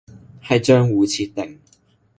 [0.43, 1.59] 係賬戶設定